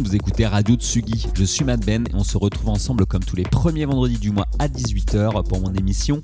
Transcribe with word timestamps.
Vous 0.00 0.16
écoutez 0.16 0.46
Radio 0.46 0.74
Tsugi, 0.76 1.26
je 1.34 1.44
suis 1.44 1.64
Matt 1.64 1.84
Ben 1.84 2.06
et 2.08 2.14
on 2.14 2.24
se 2.24 2.38
retrouve 2.38 2.70
ensemble 2.70 3.04
comme 3.04 3.22
tous 3.22 3.36
les 3.36 3.42
premiers 3.42 3.84
vendredis 3.84 4.18
du 4.18 4.30
mois 4.30 4.46
à 4.58 4.66
18h 4.66 5.46
pour 5.46 5.60
mon 5.60 5.74
émission 5.74 6.22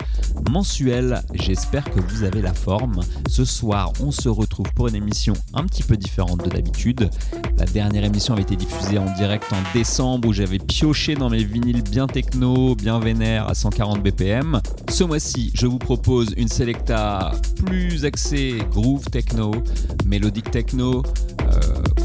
mensuelle. 0.50 1.22
J'espère 1.34 1.84
que 1.84 2.00
vous 2.00 2.22
avez 2.24 2.40
la 2.40 2.54
forme. 2.54 3.00
Ce 3.28 3.44
soir, 3.44 3.92
on 4.00 4.10
se 4.10 4.28
retrouve 4.30 4.72
pour 4.74 4.88
une 4.88 4.94
émission 4.94 5.34
un 5.52 5.64
petit 5.64 5.82
peu 5.82 5.96
différente 5.98 6.44
de 6.44 6.48
d'habitude. 6.48 7.10
La 7.58 7.66
dernière 7.66 8.04
émission 8.04 8.32
avait 8.32 8.42
été 8.42 8.56
diffusée 8.56 8.98
en 8.98 9.12
direct 9.16 9.52
en 9.52 9.60
décembre 9.74 10.28
où 10.28 10.32
j'avais 10.32 10.58
pioché 10.58 11.14
dans 11.14 11.28
mes 11.28 11.44
vinyles 11.44 11.82
bien 11.82 12.06
techno, 12.06 12.74
bien 12.74 12.98
vénère 12.98 13.48
à 13.48 13.54
140 13.54 14.02
BPM. 14.02 14.62
Ce 14.88 15.04
mois-ci, 15.04 15.52
je 15.54 15.66
vous 15.66 15.78
propose 15.78 16.32
une 16.38 16.48
selecta 16.48 17.32
plus 17.66 18.06
axée 18.06 18.62
groove 18.70 19.04
techno, 19.10 19.50
mélodique 20.06 20.50
techno, 20.50 21.02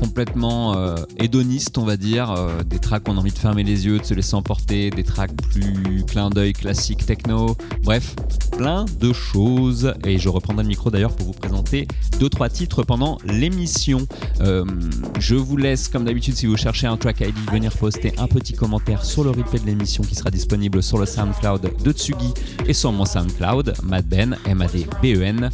complètement 0.03 0.75
euh, 0.75 0.95
hédoniste, 1.17 1.77
on 1.77 1.85
va 1.85 1.95
dire. 1.95 2.31
Euh, 2.31 2.61
des 2.63 2.79
tracks 2.79 3.03
qu'on 3.03 3.15
a 3.15 3.19
envie 3.19 3.31
de 3.31 3.37
fermer 3.37 3.63
les 3.63 3.85
yeux, 3.85 3.99
de 3.99 4.03
se 4.03 4.13
laisser 4.13 4.35
emporter, 4.35 4.89
des 4.89 5.03
tracks 5.03 5.31
plus 5.49 6.03
clin 6.05 6.29
d'œil 6.29 6.51
classique 6.51 7.05
techno. 7.05 7.55
Bref, 7.83 8.13
plein 8.51 8.83
de 8.99 9.13
choses. 9.13 9.93
Et 10.05 10.17
je 10.17 10.27
reprendrai 10.27 10.63
le 10.63 10.67
micro 10.69 10.91
d'ailleurs 10.91 11.15
pour 11.15 11.27
vous 11.27 11.33
présenter 11.33 11.87
deux 12.19 12.27
trois 12.27 12.49
titres 12.49 12.83
pendant 12.83 13.17
l'émission. 13.25 14.05
je 14.41 15.35
vous 15.35 15.57
laisse, 15.57 15.87
comme 15.87 16.03
d'habitude, 16.03 16.35
si 16.35 16.47
vous 16.47 16.57
cherchez 16.57 16.87
un 16.87 16.97
track 16.97 17.21
ID, 17.21 17.35
venir 17.51 17.71
poster 17.77 18.13
un 18.17 18.27
petit 18.27 18.53
commentaire 18.53 19.05
sur 19.05 19.23
le 19.23 19.29
replay 19.29 19.59
de 19.59 19.65
l'émission 19.65 20.03
qui 20.03 20.15
sera 20.15 20.31
disponible 20.31 20.83
sur 20.83 20.97
le 20.97 21.05
SoundCloud 21.05 21.71
de 21.81 21.91
Tsugi 21.91 22.33
et 22.67 22.73
sur 22.73 22.91
mon 22.91 23.05
SoundCloud, 23.05 23.75
Madben, 23.83 24.37
M-A-D-B-E-N. 24.45 25.49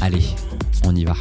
Allez, 0.00 0.24
on 0.84 0.94
y 0.94 1.04
va. 1.04 1.14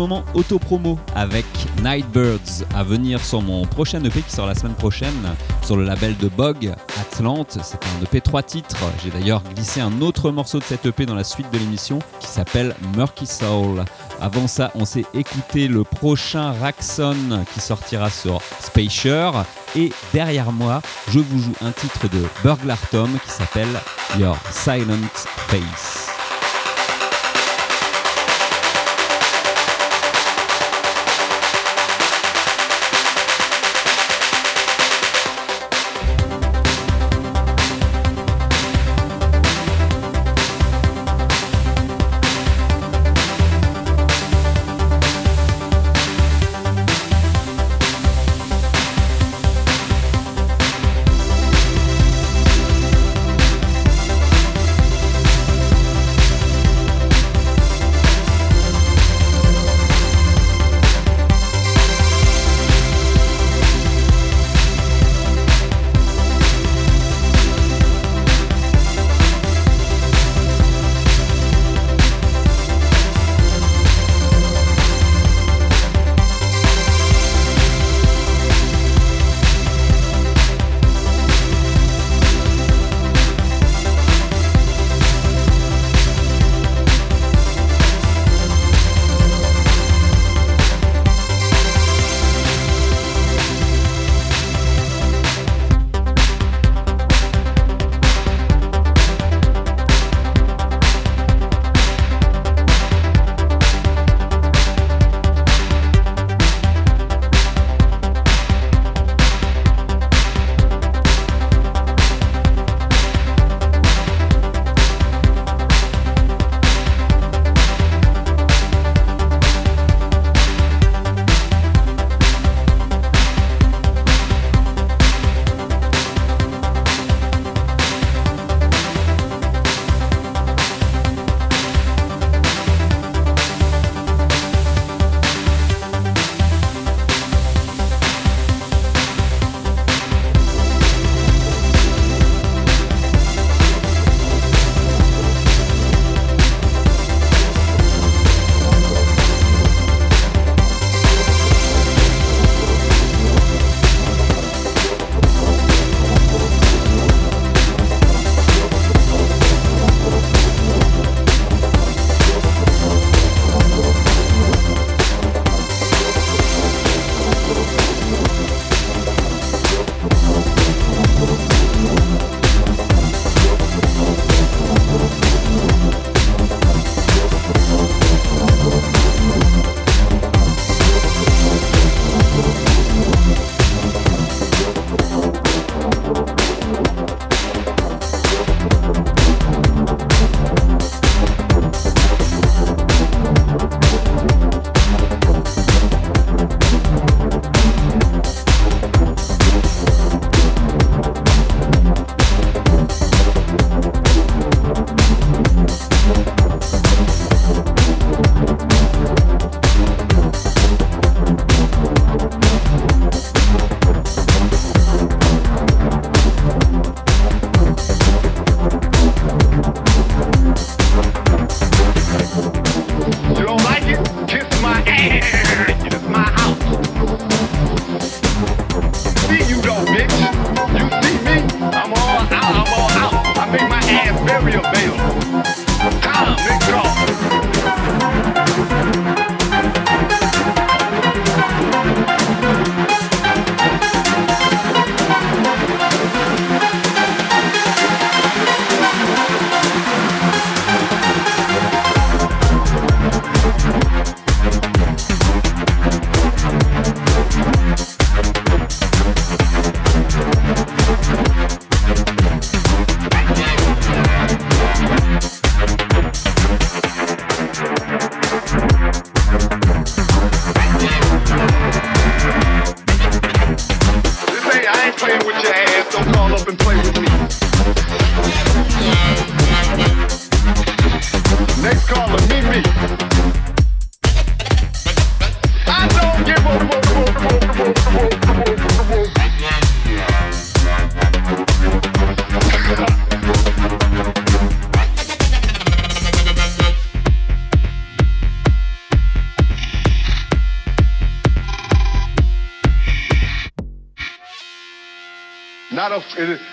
Moment 0.00 0.24
auto-promo 0.32 0.98
avec 1.14 1.44
Nightbirds 1.82 2.64
à 2.74 2.82
venir 2.82 3.22
sur 3.22 3.42
mon 3.42 3.66
prochain 3.66 4.02
EP 4.02 4.22
qui 4.22 4.32
sort 4.34 4.46
la 4.46 4.54
semaine 4.54 4.74
prochaine 4.74 5.36
sur 5.62 5.76
le 5.76 5.84
label 5.84 6.16
de 6.16 6.28
Bog, 6.28 6.72
Atlante. 6.98 7.58
C'est 7.62 7.76
un 7.84 8.02
EP 8.02 8.22
3 8.22 8.42
titres. 8.42 8.78
J'ai 9.04 9.10
d'ailleurs 9.10 9.42
glissé 9.54 9.82
un 9.82 10.00
autre 10.00 10.30
morceau 10.30 10.58
de 10.58 10.64
cet 10.64 10.86
EP 10.86 11.04
dans 11.04 11.14
la 11.14 11.22
suite 11.22 11.50
de 11.52 11.58
l'émission 11.58 11.98
qui 12.18 12.28
s'appelle 12.28 12.74
Murky 12.96 13.26
Soul. 13.26 13.84
Avant 14.22 14.46
ça, 14.46 14.70
on 14.74 14.86
s'est 14.86 15.04
écouté 15.12 15.68
le 15.68 15.84
prochain 15.84 16.52
Raxon 16.52 17.44
qui 17.52 17.60
sortira 17.60 18.08
sur 18.08 18.40
Spacer. 18.60 19.30
Et 19.76 19.92
derrière 20.14 20.50
moi, 20.50 20.80
je 21.08 21.18
vous 21.18 21.38
joue 21.40 21.54
un 21.60 21.72
titre 21.72 22.08
de 22.08 22.24
Burglar 22.42 22.78
Tom 22.90 23.10
qui 23.22 23.30
s'appelle 23.30 23.80
Your 24.18 24.38
Silent 24.50 25.10
Face. 25.48 26.09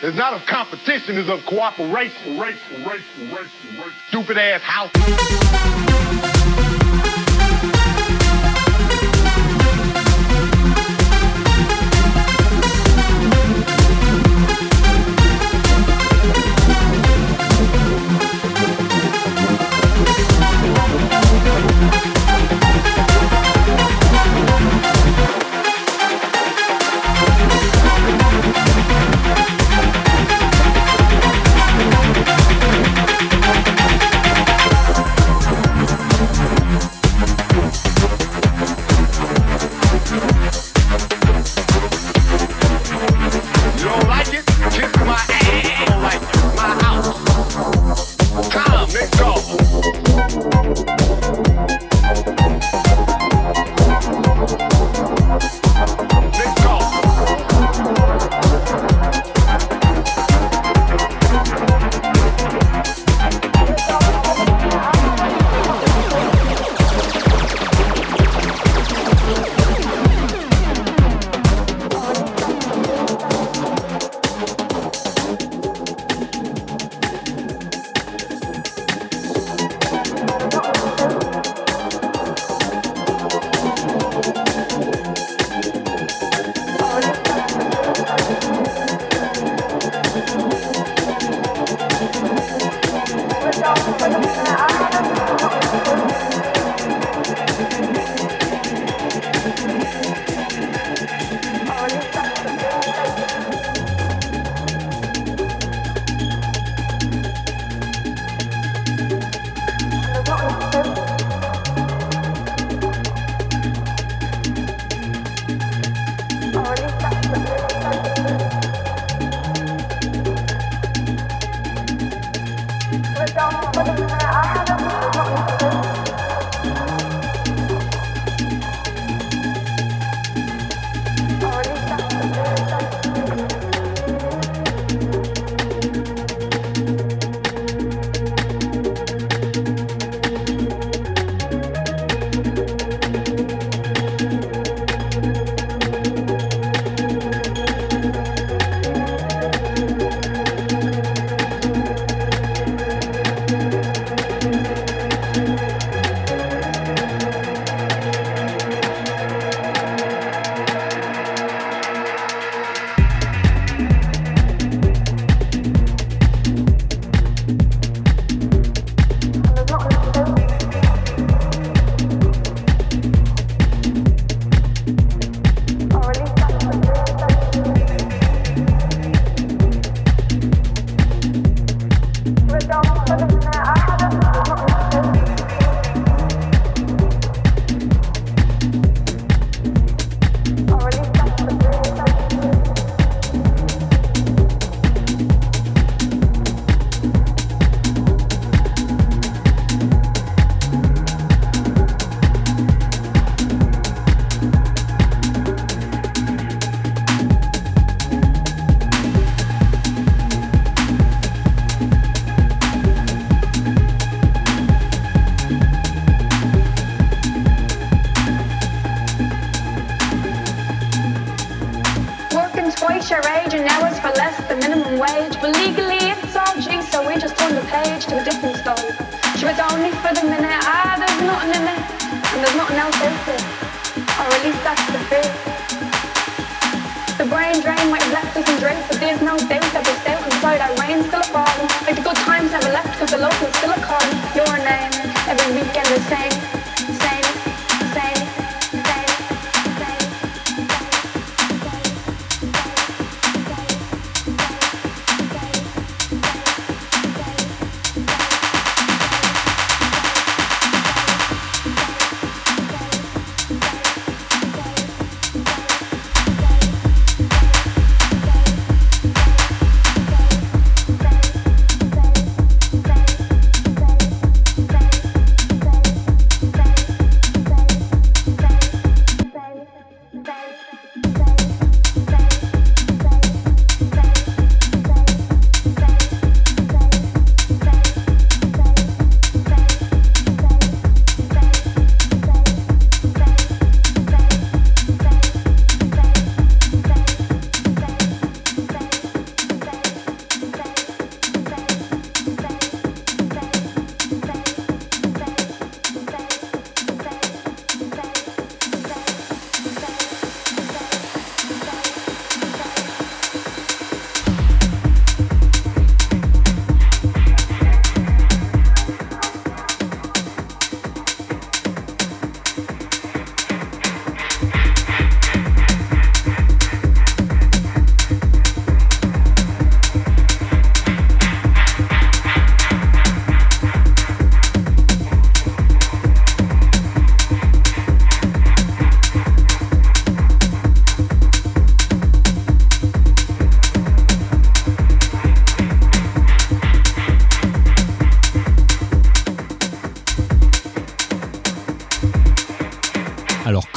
It's 0.07 0.17
not 0.17 0.33
of 0.33 0.45
competition, 0.45 1.17
it's 1.17 1.29
of 1.29 1.45
cooperation. 1.45 2.39
Stupid 4.07 4.37
ass 4.37 4.61
house. 4.61 5.76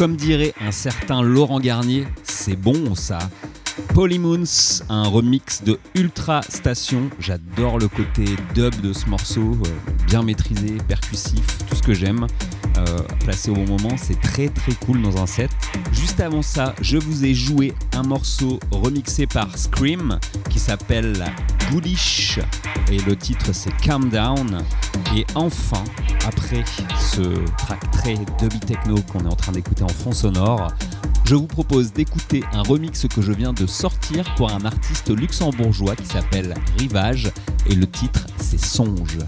Comme 0.00 0.16
dirait 0.16 0.54
un 0.62 0.72
certain 0.72 1.20
Laurent 1.20 1.60
Garnier, 1.60 2.06
c'est 2.22 2.56
bon 2.56 2.94
ça. 2.94 3.18
Polymoons, 3.92 4.80
un 4.88 5.06
remix 5.06 5.62
de 5.62 5.78
Ultra 5.94 6.40
Station. 6.48 7.10
J'adore 7.18 7.78
le 7.78 7.86
côté 7.86 8.24
dub 8.54 8.80
de 8.80 8.94
ce 8.94 9.04
morceau, 9.10 9.42
euh, 9.42 9.92
bien 10.06 10.22
maîtrisé, 10.22 10.78
percussif, 10.88 11.58
tout 11.68 11.76
ce 11.76 11.82
que 11.82 11.92
j'aime. 11.92 12.26
Euh, 12.78 12.84
placé 13.26 13.50
au 13.50 13.54
bon 13.54 13.66
moment, 13.66 13.94
c'est 13.98 14.18
très 14.18 14.48
très 14.48 14.72
cool 14.72 15.02
dans 15.02 15.20
un 15.22 15.26
set. 15.26 15.50
Juste 15.92 16.20
avant 16.20 16.40
ça, 16.40 16.74
je 16.80 16.96
vous 16.96 17.26
ai 17.26 17.34
joué 17.34 17.74
un 17.92 18.02
morceau 18.02 18.58
remixé 18.70 19.26
par 19.26 19.58
Scream 19.58 20.18
qui 20.48 20.58
s'appelle 20.58 21.26
Goodish 21.70 22.38
et 22.90 22.98
le 22.98 23.16
titre 23.16 23.52
c'est 23.52 23.74
Calm 23.78 24.08
Down. 24.08 24.64
Et 25.16 25.24
enfin, 25.34 25.84
après 26.26 26.64
ce 26.98 27.22
track 27.56 27.90
très 27.92 28.14
dubby 28.38 28.58
techno 28.60 28.96
qu'on 29.02 29.20
est 29.20 29.32
en 29.32 29.36
train 29.36 29.52
d'écouter 29.52 29.84
en 29.84 29.88
fond 29.88 30.12
sonore, 30.12 30.68
je 31.24 31.34
vous 31.34 31.46
propose 31.46 31.92
d'écouter 31.92 32.42
un 32.52 32.62
remix 32.62 33.06
que 33.06 33.22
je 33.22 33.32
viens 33.32 33.52
de 33.52 33.66
sortir 33.66 34.24
pour 34.34 34.50
un 34.52 34.64
artiste 34.64 35.10
luxembourgeois 35.10 35.96
qui 35.96 36.06
s'appelle 36.06 36.54
Rivage 36.78 37.30
et 37.66 37.74
le 37.74 37.86
titre 37.86 38.26
c'est 38.38 38.62
Songe. 38.62 39.18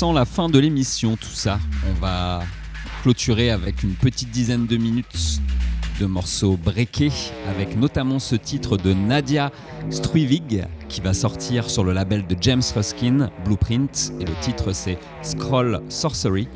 La 0.00 0.24
fin 0.24 0.48
de 0.48 0.58
l'émission, 0.58 1.16
tout 1.16 1.26
ça. 1.26 1.60
On 1.90 2.00
va 2.00 2.40
clôturer 3.02 3.50
avec 3.50 3.82
une 3.82 3.92
petite 3.92 4.30
dizaine 4.30 4.66
de 4.66 4.78
minutes 4.78 5.40
de 6.00 6.06
morceaux 6.06 6.56
breakés, 6.56 7.12
avec 7.46 7.76
notamment 7.76 8.18
ce 8.18 8.34
titre 8.34 8.78
de 8.78 8.94
Nadia 8.94 9.52
Struivig 9.90 10.64
qui 10.88 11.02
va 11.02 11.12
sortir 11.12 11.68
sur 11.68 11.84
le 11.84 11.92
label 11.92 12.26
de 12.26 12.34
James 12.40 12.62
Ruskin, 12.74 13.30
Blueprint, 13.44 14.14
et 14.18 14.24
le 14.24 14.32
titre 14.40 14.72
c'est 14.72 14.98
Scroll 15.20 15.82
Sorcery. 15.90 16.48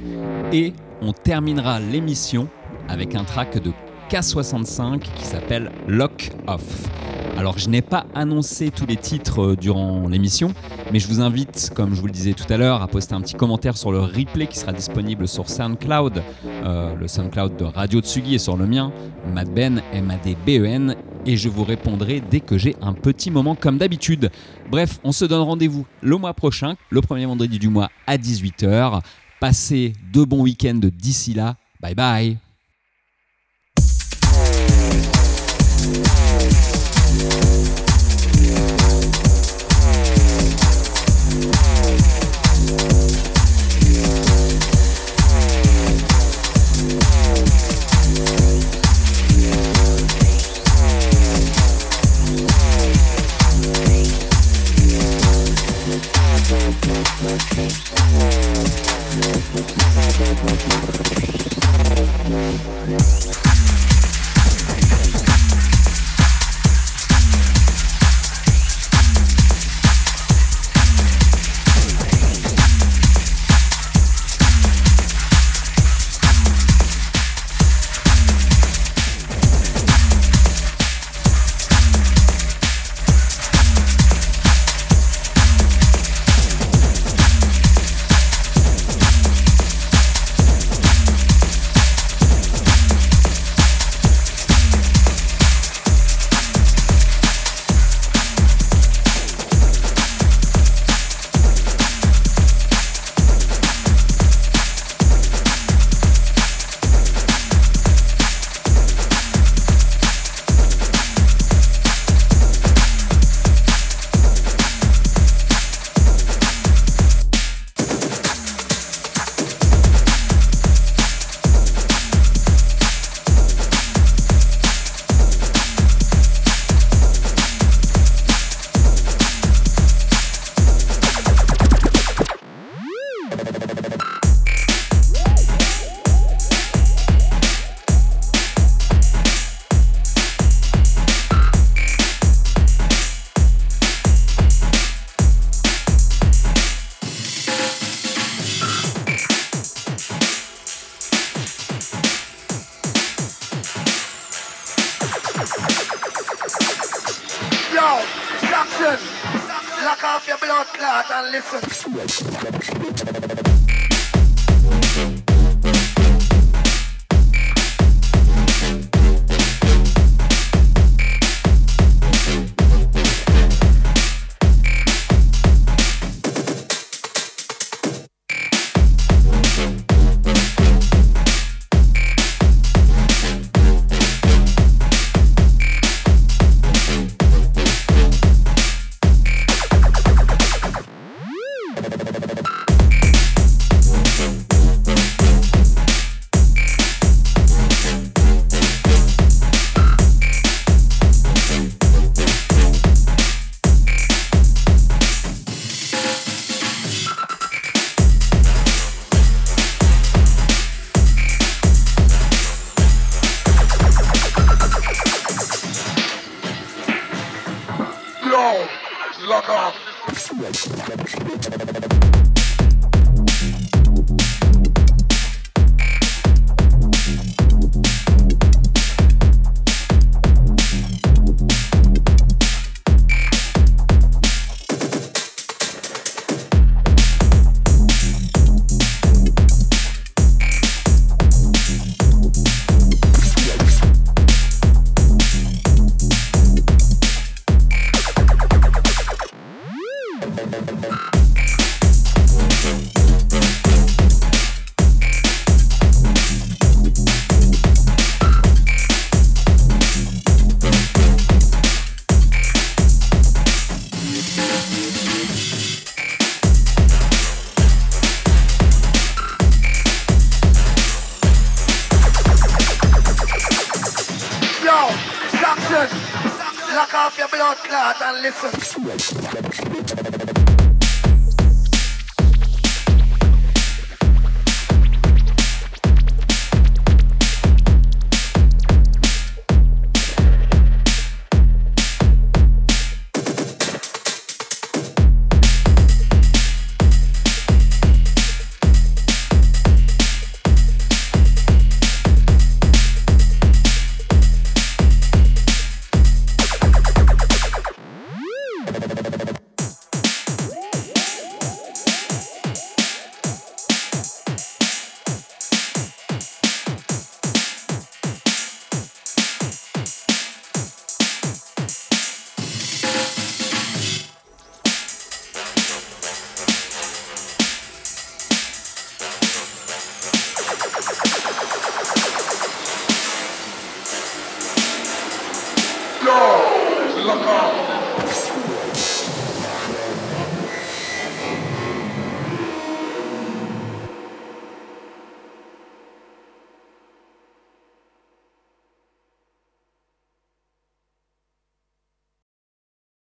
Et 0.53 0.72
on 1.03 1.12
terminera 1.12 1.80
l'émission 1.80 2.49
avec 2.88 3.14
un 3.14 3.24
track 3.24 3.62
de 3.62 3.72
K65 4.11 5.01
qui 5.01 5.24
s'appelle 5.24 5.70
Lock 5.86 6.30
Off. 6.47 6.88
Alors 7.36 7.59
je 7.59 7.68
n'ai 7.68 7.82
pas 7.82 8.07
annoncé 8.14 8.70
tous 8.70 8.86
les 8.86 8.97
titres 8.97 9.55
durant 9.55 10.09
l'émission, 10.09 10.55
mais 10.93 10.99
je 10.99 11.09
vous 11.09 11.20
invite, 11.20 11.72
comme 11.74 11.95
je 11.95 12.01
vous 12.01 12.07
le 12.07 12.12
disais 12.12 12.32
tout 12.35 12.51
à 12.53 12.57
l'heure, 12.57 12.82
à 12.82 12.89
poster 12.89 13.14
un 13.14 13.20
petit 13.20 13.35
commentaire 13.35 13.76
sur 13.76 13.93
le 13.93 14.01
replay 14.01 14.47
qui 14.47 14.59
sera 14.59 14.72
disponible 14.72 15.26
sur 15.26 15.49
SoundCloud, 15.49 16.22
euh, 16.47 16.95
le 16.95 17.09
SoundCloud 17.09 17.57
de 17.57 17.64
Radio 17.64 18.01
Tsugi 18.01 18.35
et 18.35 18.39
sur 18.39 18.57
le 18.57 18.66
mien, 18.66 18.93
Madben, 19.32 19.82
M-A-D-B-E-N, 19.93 20.97
et 21.26 21.37
je 21.37 21.49
vous 21.49 21.64
répondrai 21.64 22.22
dès 22.30 22.41
que 22.41 22.59
j'ai 22.59 22.76
un 22.82 22.93
petit 22.93 23.30
moment 23.30 23.55
comme 23.55 23.78
d'habitude. 23.78 24.30
Bref, 24.70 25.01
on 25.05 25.12
se 25.12 25.24
donne 25.24 25.43
rendez-vous 25.43 25.87
le 26.03 26.16
mois 26.16 26.35
prochain, 26.35 26.74
le 26.91 27.01
premier 27.01 27.26
vendredi 27.26 27.59
du 27.59 27.68
mois 27.68 27.91
à 28.07 28.16
18h. 28.16 29.01
Passez 29.41 29.95
de 30.12 30.24
bons 30.24 30.43
week-ends 30.43 30.80
d'ici 30.82 31.35
là. 31.35 31.57
Bye 31.80 31.95
bye 31.95 32.43